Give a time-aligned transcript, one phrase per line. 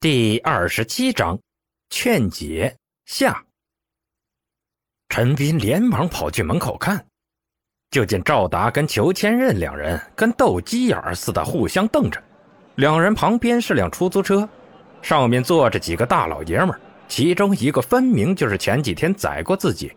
[0.00, 1.38] 第二十七章，
[1.90, 3.44] 劝解下。
[5.10, 7.04] 陈斌连忙跑去门口看，
[7.90, 12.18] 就见赵达跟裘千仞两人跟斗鸡眼似的互相瞪着。
[12.76, 14.48] 两人旁边是辆出租车，
[15.02, 16.74] 上面坐着几个大老爷们
[17.06, 19.94] 其中一个分明就是前几天宰过自己，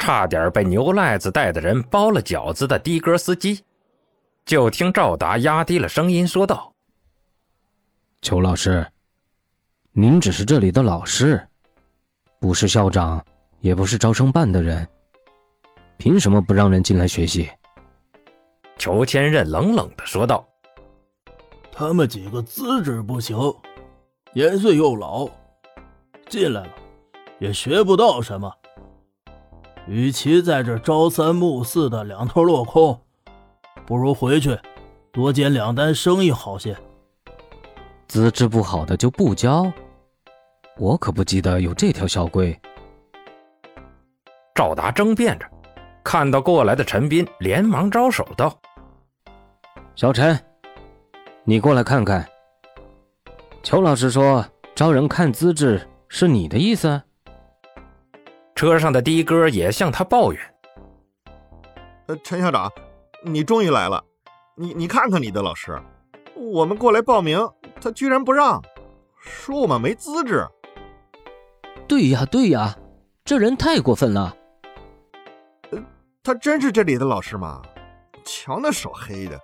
[0.00, 3.62] 差点被牛赖子带的人包了饺子的的哥司机。
[4.44, 6.74] 就听赵达压低了声音说道
[8.20, 8.84] ：“裘老师。”
[9.96, 11.40] 您只是这里的老师，
[12.40, 13.24] 不是校长，
[13.60, 14.84] 也不是招生办的人，
[15.98, 17.48] 凭什么不让人进来学习？
[18.76, 20.44] 裘千仞冷冷的说道
[21.70, 23.38] ：“他们几个资质不行，
[24.32, 25.28] 年岁又老，
[26.28, 26.74] 进来了
[27.38, 28.52] 也学不到什么。
[29.86, 33.00] 与其在这朝三暮四的两头落空，
[33.86, 34.58] 不如回去
[35.12, 36.76] 多捡两单生意好些。
[38.08, 39.72] 资质不好的就不教。”
[40.76, 42.58] 我可不记得有这条校规。
[44.54, 45.46] 赵达争辩着，
[46.02, 48.58] 看到过来的陈斌，连忙招手道
[49.94, 50.36] ：“小陈，
[51.44, 52.28] 你过来看看。
[53.62, 57.00] 裘老师说招人看资质，是你的意思？”
[58.56, 60.40] 车上的的哥也向他抱怨
[62.06, 62.70] ：“呃，陈校长，
[63.24, 64.02] 你终于来了，
[64.56, 65.80] 你你看看你的老师，
[66.34, 67.38] 我们过来报名，
[67.80, 68.60] 他居然不让，
[69.20, 70.44] 说我们没资质。”
[71.86, 72.76] 对呀，对呀，
[73.24, 74.34] 这人太过分了。
[75.70, 75.82] 呃，
[76.22, 77.60] 他真是这里的老师吗？
[78.24, 79.38] 瞧那手黑的，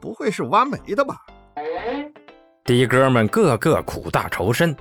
[0.00, 1.16] 不会是挖煤的吧？
[2.64, 4.76] 的哥们个个苦大仇深，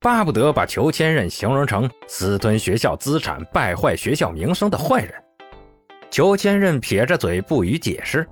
[0.00, 5.14] 巴不得把裘千仞形容成私吞学校资产、败坏学校名声的坏人。
[6.10, 8.28] 裘千仞撇着嘴不予解释，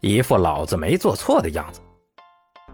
[0.00, 1.80] 一副老子没做错的样子。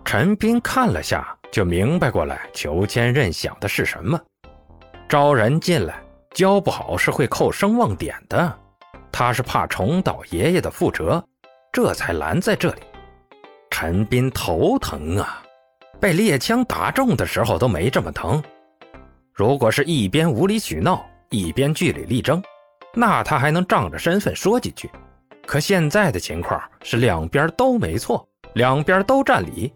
[0.04, 4.20] 陈斌看了下，就明白过来，裘千仞想的是什么。
[5.12, 8.58] 招人进来教不好是会扣声望点的，
[9.12, 11.22] 他是怕重蹈爷爷的覆辙，
[11.70, 12.80] 这才拦在这里。
[13.68, 15.42] 陈斌头疼啊，
[16.00, 18.42] 被猎枪打中的时候都没这么疼。
[19.34, 22.42] 如果是一边无理取闹，一边据理力争，
[22.94, 24.90] 那他还能仗着身份说几句。
[25.44, 29.70] 可现在的情况是两边都没错，两边都占理，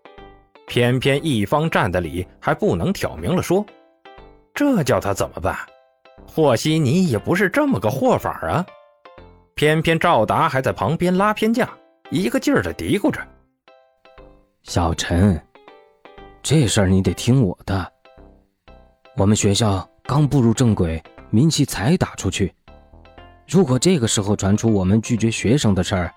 [0.67, 3.63] 偏偏一方占的理还不能挑明了说。
[4.57, 5.55] 这叫他怎么办？
[6.27, 8.65] 和稀泥也不是这么个和法啊！
[9.55, 11.69] 偏偏赵达还在旁边拉偏架，
[12.11, 13.21] 一个劲儿的嘀咕着
[14.65, 15.39] ：“小陈，
[16.43, 17.93] 这事儿你得听我的。
[19.17, 22.53] 我们学校刚步入正轨，名气才打出去。
[23.47, 26.13] 如果这个时候传出我们拒绝学生的事儿，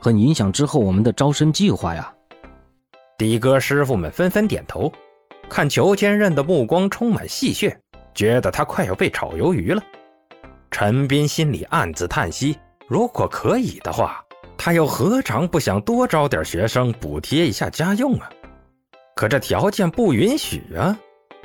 [0.00, 2.14] 很影响之后我们的招生计划呀。”
[3.18, 4.90] 的哥师傅们纷纷点头。
[5.52, 7.76] 看裘千仞的目光充满戏谑，
[8.14, 9.82] 觉得他快要被炒鱿鱼了。
[10.70, 12.58] 陈斌心里暗自叹息：
[12.88, 14.24] 如果可以的话，
[14.56, 18.30] 他又何尝不想多招点学生，补贴一下家用啊？
[19.14, 20.98] 可这条件不允许啊！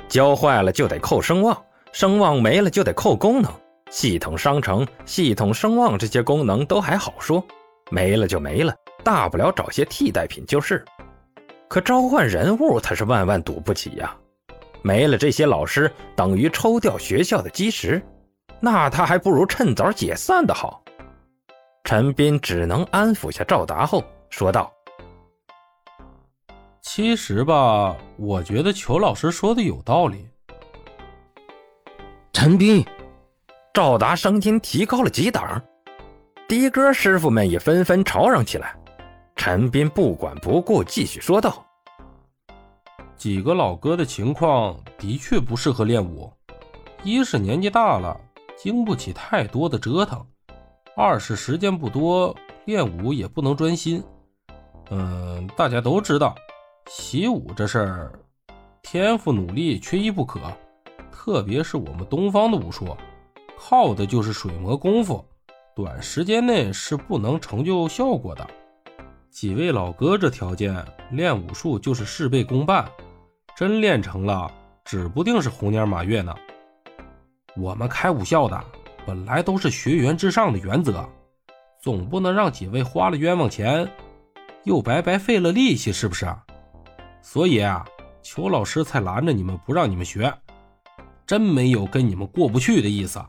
[0.08, 3.52] 教坏了就得扣声望，声望没了就得扣功能。
[3.90, 7.46] 系统商城、系统声望这些功能都还好说，
[7.90, 10.82] 没了就没了，大不了找些替代品就是。
[11.68, 14.16] 可召唤人物，他是万万赌不起呀！
[14.82, 18.00] 没了这些老师，等于抽掉学校的基石，
[18.60, 20.82] 那他还不如趁早解散的好。
[21.84, 24.72] 陈斌只能安抚下赵达后说道
[26.80, 30.26] ：“其实吧，我觉得裘老师说的有道理。”
[32.32, 32.84] 陈斌，
[33.74, 35.60] 赵达声音提高了几档，
[36.46, 38.76] 的哥师傅们也纷纷吵嚷起来。
[39.38, 41.64] 陈斌不管不顾，继续说道
[43.16, 46.30] ：“几个老哥的情况的确不适合练武，
[47.04, 48.20] 一是年纪大了，
[48.56, 50.18] 经不起太多的折腾；
[50.96, 52.34] 二是时间不多，
[52.64, 54.02] 练武也不能专心。
[54.90, 56.34] 嗯，大家都知道，
[56.88, 58.12] 习武这事儿，
[58.82, 60.40] 天赋努力缺一不可。
[61.12, 62.94] 特别是我们东方的武术，
[63.56, 65.24] 靠的就是水磨功夫，
[65.76, 68.44] 短时间内是不能成就效果的。”
[69.30, 72.88] 几位老哥，这条件练武术就是事倍功半，
[73.56, 74.50] 真练成了，
[74.84, 76.34] 指不定是猴年马月呢。
[77.56, 78.64] 我们开武校的
[79.06, 81.08] 本来都是学员至上的原则，
[81.80, 83.88] 总不能让几位花了冤枉钱，
[84.64, 86.26] 又白白费了力气，是不是？
[87.22, 87.84] 所以啊，
[88.22, 90.32] 裘老师才拦着你们不让你们学，
[91.26, 93.20] 真没有跟你们过不去的意思。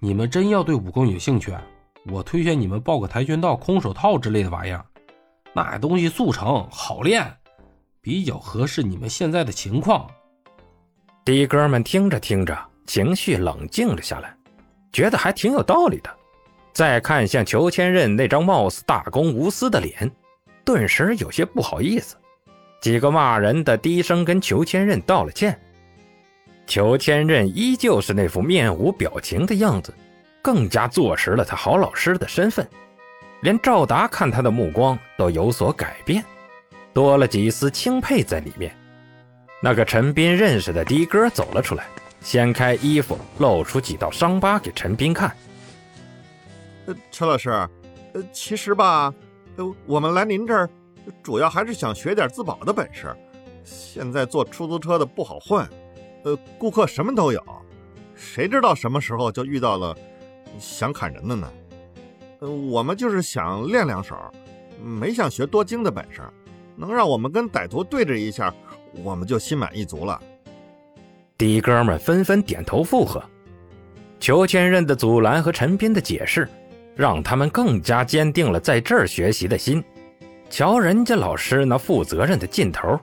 [0.00, 1.52] 你们真要对武功有兴趣？
[2.10, 4.84] 我推荐你们报个跆拳道、空手套之类的玩意儿，
[5.52, 7.30] 那东西速成好练，
[8.00, 10.08] 比较合适你们现在的情况，
[11.24, 14.34] 的哥们听着听着，情绪冷静了下来，
[14.92, 16.10] 觉得还挺有道理的。
[16.72, 20.10] 再看向裘千仞那张貌似大公无私的脸，
[20.64, 22.16] 顿时有些不好意思。
[22.80, 25.60] 几个骂人的低声跟裘千仞道了歉。
[26.66, 29.92] 裘千仞依旧是那副面无表情的样子，
[30.48, 32.66] 更加坐实了他好老师的身份。
[33.42, 36.24] 连赵达看他的目光都有所改变，
[36.94, 38.74] 多了几丝钦佩在里面。
[39.62, 41.84] 那个陈斌认识的的哥走了出来，
[42.22, 45.36] 掀开衣服，露出几道伤疤给陈斌看。
[46.86, 49.12] 呃，陈老师，呃，其实吧，
[49.56, 50.70] 呃，我们来您这儿，
[51.22, 53.14] 主要还是想学点自保的本事。
[53.62, 55.68] 现在坐出租车的不好混，
[56.24, 57.44] 呃，顾客什么都有，
[58.14, 59.94] 谁知道什么时候就遇到了
[60.58, 61.52] 想砍人的呢？
[62.40, 64.16] 呃，我们就是想练两手，
[64.82, 66.22] 没想学多精的本事，
[66.76, 68.54] 能让我们跟歹徒对峙一下，
[69.02, 70.20] 我们就心满意足了。
[71.36, 73.22] 的哥们纷纷点头附和。
[74.20, 76.48] 裘千仞的阻拦和陈斌的解释，
[76.96, 79.82] 让他们更加坚定了在这儿学习的心。
[80.50, 82.98] 瞧人家老师那负责任的劲头，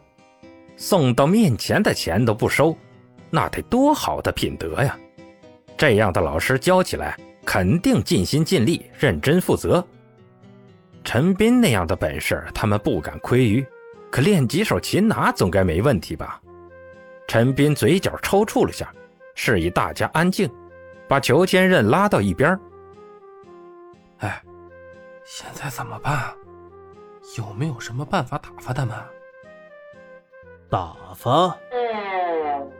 [0.75, 2.75] 送到面前的钱都不收，
[3.30, 4.97] 那得多好的品德呀！
[5.77, 7.18] 这样的老师教起来。
[7.45, 9.86] 肯定尽心尽力、认真负责。
[11.03, 13.65] 陈斌那样的本事，他们不敢亏于，
[14.12, 16.42] 可练几手擒拿总该没问题吧？
[17.27, 18.92] 陈斌嘴角抽搐了下，
[19.36, 20.50] 示意大家安静，
[21.07, 22.59] 把裘千仞拉到一边。
[24.18, 24.42] 哎，
[25.24, 26.33] 现在怎么办？
[27.38, 28.95] 有没有什么办法打发他们？
[30.69, 31.56] 打发？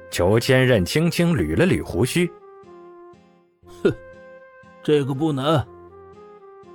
[0.10, 2.32] 裘千仞轻轻捋了捋胡须。
[4.86, 5.66] 这个不难。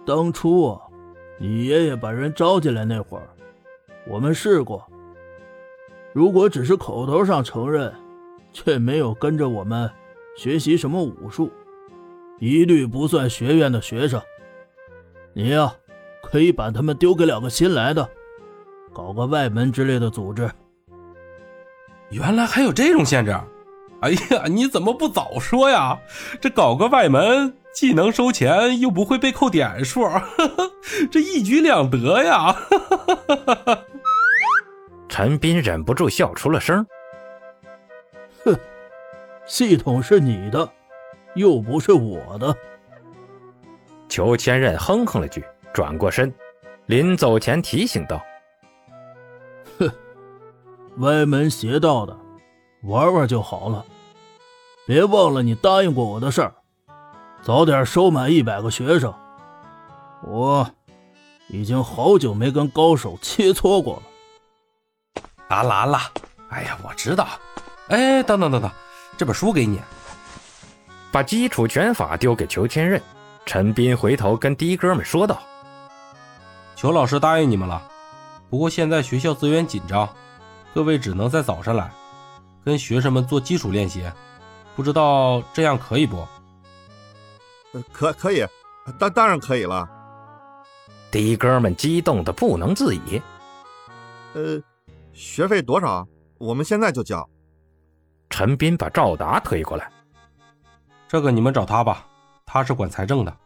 [0.05, 0.77] 当初，
[1.39, 3.29] 你爷爷把人招进来那会儿，
[4.09, 4.85] 我们试过。
[6.13, 7.95] 如果只是口头上承认，
[8.53, 9.89] 却没有跟着我们
[10.37, 11.53] 学习什么武术，
[12.41, 14.21] 一律不算学院的学生。
[15.33, 15.73] 你呀，
[16.21, 18.11] 可以把他们丢给两个新来的，
[18.93, 20.51] 搞个外门之类的组织。
[22.09, 23.31] 原来还有这种限制！
[24.01, 25.97] 哎呀，你怎么不早说呀？
[26.41, 27.55] 这搞个外门。
[27.73, 30.07] 既能收钱，又不会被扣点数，
[31.11, 32.55] 这一举两得呀！
[35.09, 36.87] 陈斌忍不住笑出了声。
[38.45, 38.59] 哼，
[39.47, 40.69] 系统是你的，
[41.35, 42.55] 又不是我的。
[44.09, 46.33] 裘千仞哼哼了句，转过身，
[46.87, 48.21] 临走前提醒道
[49.79, 49.91] ：“哼，
[50.99, 52.17] 歪门邪道的，
[52.83, 53.85] 玩玩就好了，
[54.87, 56.53] 别忘了你答应过我的事儿。”
[57.43, 59.15] 早点收满一百个学生，
[60.23, 60.71] 我
[61.49, 65.23] 已经好久没跟高手切磋过了。
[65.49, 66.03] 阿拉拉，
[66.51, 67.27] 哎呀，我知道。
[67.89, 68.71] 哎，等等等等，
[69.17, 69.81] 这本书给你。
[71.11, 73.01] 把基础拳法丢给裘千仞，
[73.47, 75.39] 陈斌回头跟的哥们说道
[76.77, 77.83] ：“裘老师答应你们了，
[78.51, 80.07] 不过现在学校资源紧张，
[80.75, 81.91] 各位只能在早上来，
[82.65, 84.05] 跟学生们做基础练习。
[84.77, 86.23] 不知道这样可以不？”
[87.93, 88.45] 可可以，
[88.99, 89.89] 当当然可以了。
[91.11, 93.21] 的哥们激动的不能自已。
[94.35, 94.61] 呃，
[95.13, 96.07] 学费多少？
[96.39, 97.29] 我们现在就交。
[98.29, 99.91] 陈斌把赵达推过来，
[101.09, 102.07] 这个你们找他吧，
[102.47, 103.37] 他是管财政的。